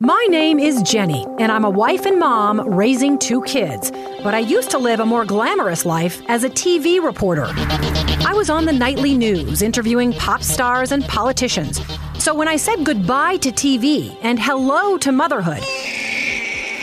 [0.00, 3.90] My name is Jenny, and I'm a wife and mom raising two kids.
[4.22, 7.46] But I used to live a more glamorous life as a TV reporter.
[7.48, 11.80] I was on the nightly news interviewing pop stars and politicians.
[12.18, 15.62] So when I said goodbye to TV and hello to motherhood,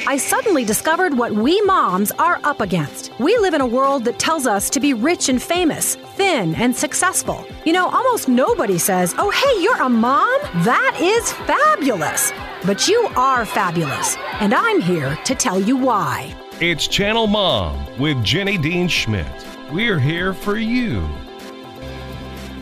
[0.08, 3.12] I suddenly discovered what we moms are up against.
[3.20, 6.76] We live in a world that tells us to be rich and famous, thin and
[6.76, 7.46] successful.
[7.64, 10.42] You know, almost nobody says, Oh, hey, you're a mom?
[10.64, 12.32] That is fabulous.
[12.66, 16.34] But you are fabulous, and I'm here to tell you why.
[16.62, 19.28] It's Channel Mom with Jenny Dean Schmidt.
[19.70, 21.06] We're here for you.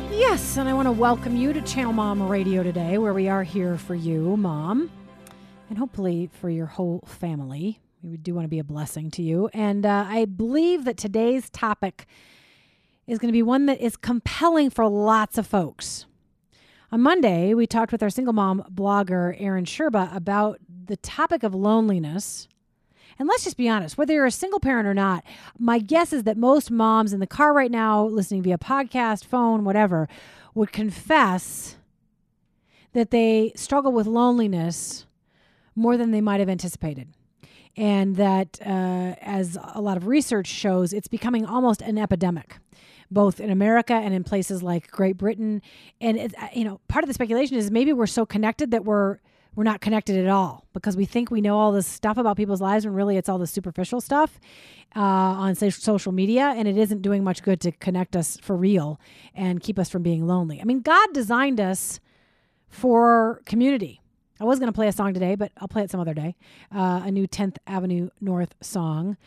[0.10, 3.44] Yes, and I want to welcome you to Channel Mom Radio today, where we are
[3.44, 4.90] here for you, Mom,
[5.70, 7.80] and hopefully for your whole family.
[8.02, 9.52] We do want to be a blessing to you.
[9.54, 12.08] And uh, I believe that today's topic
[13.06, 16.08] is going to be one that is compelling for lots of folks.
[16.94, 21.56] On Monday, we talked with our single mom blogger, Erin Sherba, about the topic of
[21.56, 22.50] loneliness.
[23.18, 25.24] And let's just be honest, whether you're a single parent or not,
[25.58, 29.64] my guess is that most moms in the car right now, listening via podcast, phone,
[29.64, 30.10] whatever,
[30.54, 31.78] would confess
[32.92, 35.06] that they struggle with loneliness
[35.78, 37.08] more than they might have anticipated.
[37.78, 42.58] And that, uh, as a lot of research shows, it's becoming almost an epidemic
[43.12, 45.62] both in America and in places like Great Britain.
[46.00, 48.86] And it, uh, you know, part of the speculation is maybe we're so connected that
[48.86, 49.20] we're
[49.54, 52.62] we're not connected at all because we think we know all this stuff about people's
[52.62, 54.40] lives when really it's all the superficial stuff
[54.96, 58.98] uh, on social media and it isn't doing much good to connect us for real
[59.36, 60.62] and keep us from being lonely.
[60.62, 62.00] I mean, God designed us
[62.70, 64.02] for community.
[64.40, 66.36] I was going to play a song today, but I'll play it some other day.
[66.74, 69.18] Uh, a new 10th Avenue North song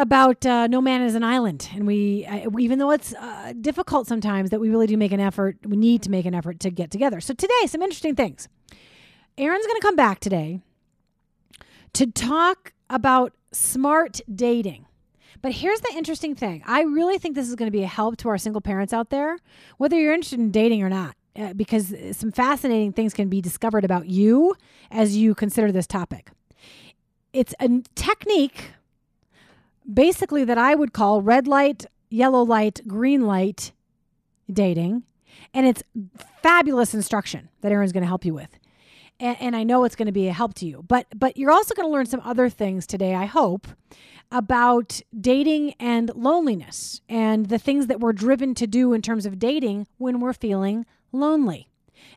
[0.00, 1.68] about uh, no man is an island.
[1.74, 5.20] And we uh, even though it's uh, difficult sometimes that we really do make an
[5.20, 7.20] effort we need to make an effort to get together.
[7.20, 8.48] So today some interesting things.
[9.38, 10.60] Erin's going to come back today
[11.92, 14.86] to talk about smart dating.
[15.42, 16.62] But here's the interesting thing.
[16.66, 19.10] I really think this is going to be a help to our single parents out
[19.10, 19.38] there
[19.78, 23.84] whether you're interested in dating or not uh, because some fascinating things can be discovered
[23.84, 24.56] about you
[24.90, 26.30] as you consider this topic.
[27.32, 28.72] It's a technique
[29.92, 33.72] basically that I would call red light, yellow light, green light
[34.52, 35.04] dating.
[35.54, 35.82] And it's
[36.42, 38.58] fabulous instruction that Erin's going to help you with.
[39.18, 40.84] And, and I know it's going to be a help to you.
[40.86, 43.68] But but you're also going to learn some other things today, I hope,
[44.32, 49.38] about dating and loneliness and the things that we're driven to do in terms of
[49.38, 51.68] dating when we're feeling lonely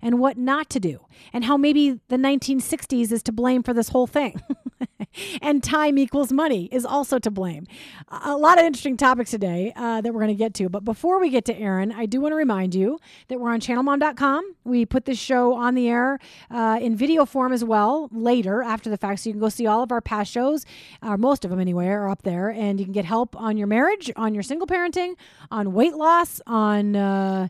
[0.02, 3.90] and what not to do, and how maybe the 1960s is to blame for this
[3.90, 4.42] whole thing.
[5.42, 7.68] and time equals money is also to blame.
[8.10, 10.70] A lot of interesting topics today uh, that we're going to get to.
[10.70, 13.60] But before we get to Erin, I do want to remind you that we're on
[13.60, 14.56] channelmom.com.
[14.64, 16.20] We put this show on the air
[16.50, 19.22] uh, in video form as well later after the fact.
[19.22, 20.66] So you can go see all of our past shows,
[21.02, 22.50] uh, most of them anyway, are up there.
[22.50, 25.16] And you can get help on your marriage, on your single parenting,
[25.52, 27.48] on weight loss, on uh,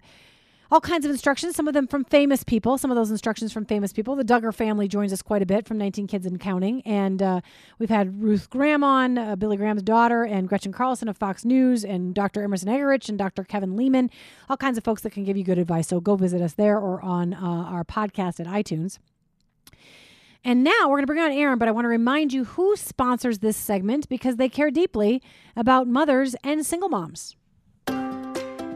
[0.73, 3.63] all kinds of instructions, some of them from famous people, some of those instructions from
[3.63, 4.15] famous people.
[4.15, 6.81] The Duggar family joins us quite a bit from 19 Kids and Counting.
[6.81, 7.41] And uh,
[7.77, 11.85] we've had Ruth Graham on, uh, Billy Graham's daughter, and Gretchen Carlson of Fox News,
[11.85, 12.41] and Dr.
[12.41, 13.43] Emerson Eggerichs, and Dr.
[13.43, 14.09] Kevin Leman,
[14.49, 15.89] all kinds of folks that can give you good advice.
[15.89, 18.97] So go visit us there or on uh, our podcast at iTunes.
[20.43, 22.75] And now we're going to bring on Erin, but I want to remind you who
[22.77, 25.21] sponsors this segment because they care deeply
[25.55, 27.35] about mothers and single moms.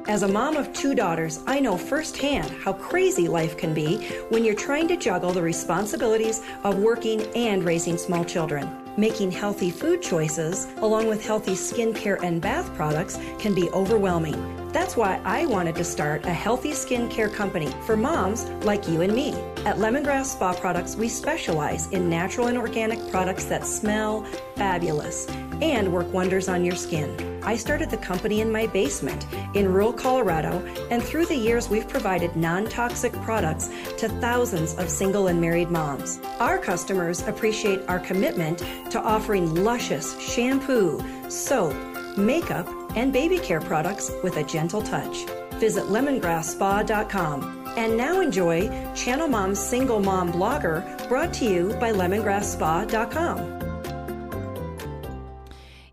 [0.08, 3.98] As a mom of two daughters, I know firsthand how crazy life can be
[4.30, 8.70] when you're trying to juggle the responsibilities of working and raising small children.
[8.96, 14.72] Making healthy food choices, along with healthy skincare and bath products, can be overwhelming.
[14.72, 19.14] That's why I wanted to start a healthy skincare company for moms like you and
[19.14, 19.34] me.
[19.66, 24.24] At Lemongrass Spa Products, we specialize in natural and organic products that smell
[24.56, 25.28] fabulous
[25.62, 27.37] and work wonders on your skin.
[27.48, 31.88] I started the company in my basement in rural Colorado, and through the years, we've
[31.88, 33.70] provided non toxic products
[34.00, 36.20] to thousands of single and married moms.
[36.42, 38.60] Our customers appreciate our commitment
[38.92, 41.74] to offering luscious shampoo, soap,
[42.18, 42.68] makeup,
[42.98, 45.24] and baby care products with a gentle touch.
[45.54, 47.64] Visit lemongrassspa.com.
[47.78, 53.57] And now enjoy Channel Mom's Single Mom Blogger brought to you by lemongrassspa.com.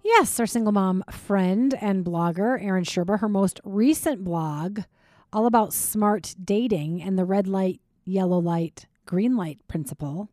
[0.05, 4.81] Yes, our single mom friend and blogger, Erin Sherba, her most recent blog,
[5.33, 10.29] all about smart dating and the red light, yellow light, green light principle,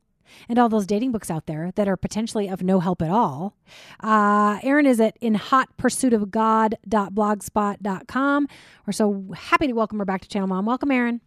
[0.50, 3.56] and all those dating books out there that are potentially of no help at all.
[4.02, 8.48] Uh, Erin is at in hot pursuit of God.blogspot.com.
[8.86, 10.66] We're so happy to welcome her back to Channel Mom.
[10.66, 11.22] Welcome, Erin.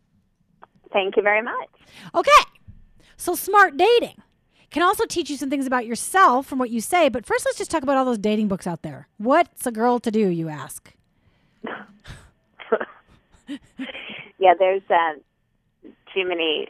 [0.93, 1.71] Thank you very much.
[2.15, 2.31] Okay.
[3.17, 4.17] So, smart dating.
[4.75, 7.09] Can also teach you some things about yourself from what you say.
[7.09, 9.07] But first, let's just talk about all those dating books out there.
[9.19, 10.93] What's a girl to do, you ask?
[14.39, 15.13] yeah, there's uh,
[16.13, 16.69] too many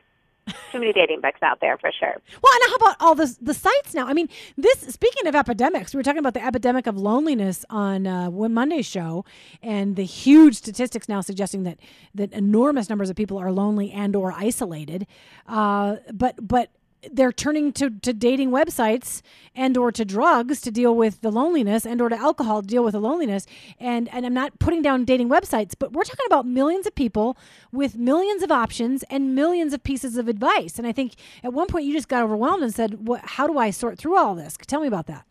[0.70, 2.14] too many dating books out there for sure.
[2.42, 4.06] Well, and how about all the the sites now?
[4.06, 4.28] I mean,
[4.58, 8.84] this speaking of epidemics, we were talking about the epidemic of loneliness on uh, Monday's
[8.84, 9.24] show,
[9.62, 11.78] and the huge statistics now suggesting that
[12.14, 15.06] that enormous numbers of people are lonely and or isolated.
[15.48, 16.68] Uh, but but
[17.12, 19.22] they're turning to, to dating websites
[19.54, 22.84] and or to drugs to deal with the loneliness and or to alcohol to deal
[22.84, 23.46] with the loneliness.
[23.78, 27.36] And and i'm not putting down dating websites but we're talking about millions of people
[27.72, 30.78] with millions of options and millions of pieces of advice.
[30.78, 33.58] And i think at one point you just got overwhelmed and said what, how do
[33.58, 34.56] i sort through all this?
[34.66, 35.24] Tell me about that.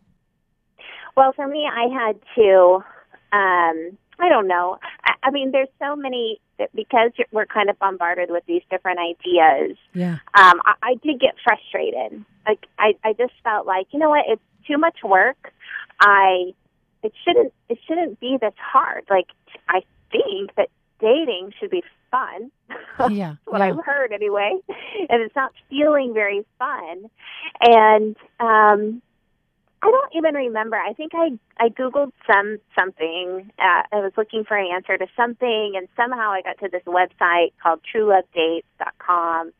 [1.16, 2.84] Well for me i had to
[3.32, 4.78] um I don't know.
[5.04, 6.40] I, I mean, there's so many
[6.74, 9.76] because we're kind of bombarded with these different ideas.
[9.92, 10.18] Yeah.
[10.34, 12.24] Um, I, I did get frustrated.
[12.46, 15.52] Like I, I just felt like you know what, it's too much work.
[16.00, 16.52] I,
[17.02, 19.04] it shouldn't, it shouldn't be this hard.
[19.10, 19.28] Like
[19.68, 20.68] I think that
[21.00, 22.50] dating should be fun.
[23.10, 23.34] Yeah.
[23.46, 23.64] what yeah.
[23.64, 27.10] I've heard anyway, and it's not feeling very fun.
[27.60, 29.02] And um,
[29.84, 30.76] I don't even remember.
[30.76, 33.50] I think I I googled some something.
[33.58, 36.82] Uh, I was looking for an answer to something, and somehow I got to this
[36.86, 39.52] website called TrueLoveDates.com,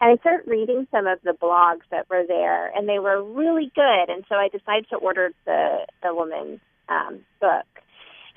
[0.00, 3.70] and I started reading some of the blogs that were there, and they were really
[3.74, 4.08] good.
[4.08, 7.66] And so I decided to order the the woman's um, book,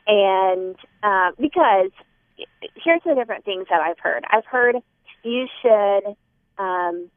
[0.08, 1.92] and uh, because
[2.76, 4.26] here's the different things that I've heard.
[4.30, 4.76] I've heard
[5.24, 6.14] you should
[6.58, 7.10] um,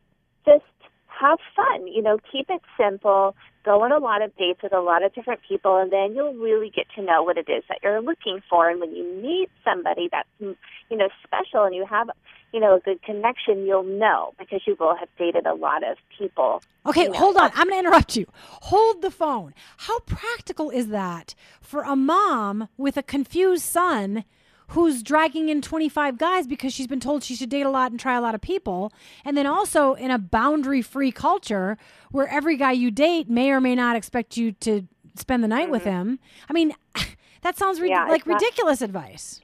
[0.46, 0.62] just
[1.08, 1.88] have fun.
[1.88, 3.34] You know, keep it simple.
[3.64, 6.34] Go on a lot of dates with a lot of different people, and then you'll
[6.34, 8.69] really get to know what it is that you're looking for.
[8.69, 12.11] And when you meet somebody that's you know special and you have
[12.52, 15.96] you know a good connection, you'll know because you will have dated a lot of
[16.19, 16.62] people.
[16.84, 17.19] Okay, you know.
[17.19, 17.50] hold on.
[17.55, 18.26] I'm going to interrupt you.
[18.34, 19.55] Hold the phone.
[19.78, 24.25] How practical is that for a mom with a confused son?
[24.74, 28.00] Who's dragging in 25 guys because she's been told she should date a lot and
[28.00, 28.92] try a lot of people.
[29.24, 31.78] And then also in a boundary free culture
[32.10, 34.86] where every guy you date may or may not expect you to
[35.16, 35.72] spend the night mm-hmm.
[35.72, 36.18] with him.
[36.48, 36.74] I mean,
[37.42, 39.40] that sounds re- yeah, like not, ridiculous advice.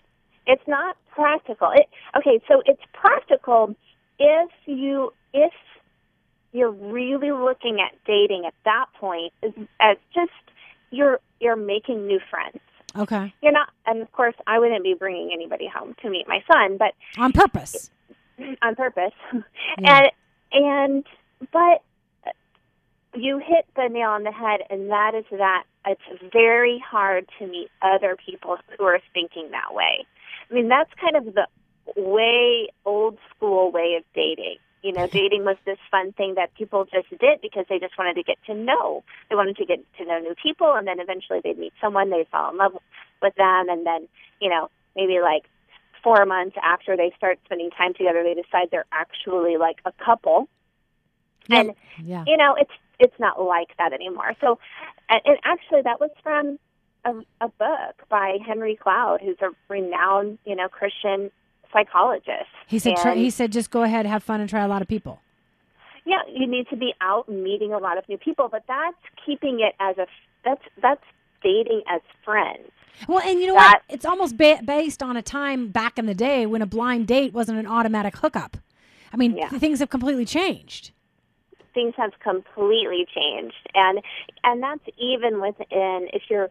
[0.46, 1.70] It's not practical.
[1.74, 1.86] It,
[2.18, 3.76] okay, so it's practical
[4.18, 5.52] if you if
[6.52, 9.32] you're really looking at dating at that point
[9.80, 10.32] as just
[10.90, 12.58] you're you're making new friends
[12.96, 13.32] Okay.
[13.42, 16.76] You're not, and of course, I wouldn't be bringing anybody home to meet my son,
[16.76, 17.90] but on purpose.
[18.62, 19.12] On purpose,
[19.78, 20.00] yeah.
[20.00, 20.10] and
[20.52, 21.06] and
[21.52, 21.82] but
[23.14, 26.00] you hit the nail on the head, and that is that it's
[26.32, 30.06] very hard to meet other people who are thinking that way.
[30.50, 31.46] I mean, that's kind of the
[31.96, 34.56] way old school way of dating.
[34.82, 38.14] You know, dating was this fun thing that people just did because they just wanted
[38.14, 39.04] to get to know.
[39.28, 42.28] They wanted to get to know new people, and then eventually they'd meet someone, they'd
[42.28, 42.72] fall in love
[43.20, 44.08] with them, and then,
[44.40, 45.44] you know, maybe like
[46.02, 50.48] four months after they start spending time together, they decide they're actually like a couple.
[51.50, 51.72] And
[52.02, 52.24] yeah.
[52.26, 54.34] you know, it's it's not like that anymore.
[54.40, 54.58] So,
[55.08, 56.58] and, and actually, that was from
[57.04, 61.30] a, a book by Henry Cloud, who's a renowned, you know, Christian
[61.72, 62.50] psychologist.
[62.66, 64.88] He said, and, he said, just go ahead, have fun, and try a lot of
[64.88, 65.20] people.
[66.04, 69.60] Yeah, you need to be out meeting a lot of new people, but that's keeping
[69.60, 70.06] it as a
[70.44, 71.04] that's that's
[71.42, 72.70] dating as friends.
[73.08, 73.94] Well, and you know that, what?
[73.94, 77.32] It's almost ba- based on a time back in the day when a blind date
[77.32, 78.56] wasn't an automatic hookup.
[79.12, 79.48] I mean, yeah.
[79.48, 80.92] things have completely changed.
[81.74, 84.00] Things have completely changed, and
[84.42, 86.50] and that's even within if you're.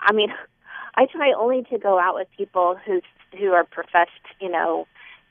[0.00, 0.28] I mean,
[0.94, 3.02] I try only to go out with people who's
[3.38, 4.10] who are professed,
[4.40, 4.86] you know,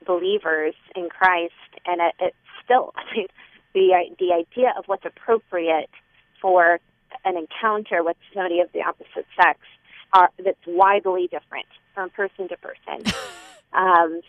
[0.05, 1.53] believers in Christ,
[1.85, 3.27] and it, it's still I mean,
[3.73, 5.89] the the idea of what's appropriate
[6.41, 6.79] for
[7.25, 9.59] an encounter with somebody of the opposite sex
[10.13, 13.13] are that's widely different from person to person.
[13.73, 14.21] um,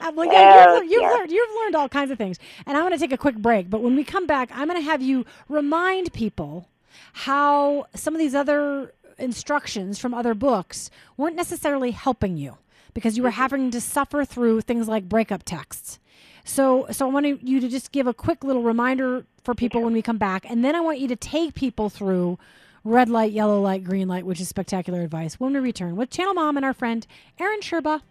[0.14, 2.98] well, yeah, you've, you've learned you've learned all kinds of things, and I'm going to
[2.98, 3.68] take a quick break.
[3.68, 6.68] But when we come back, I'm going to have you remind people
[7.12, 12.58] how some of these other instructions from other books weren't necessarily helping you
[12.94, 13.40] because you were mm-hmm.
[13.40, 15.98] having to suffer through things like breakup texts.
[16.44, 19.92] So, so I want you to just give a quick little reminder for people when
[19.92, 22.38] we come back, and then I want you to take people through
[22.84, 26.34] red light, yellow light, green light, which is spectacular advice when we return with Channel
[26.34, 27.06] Mom and our friend
[27.38, 28.02] Erin Sherba.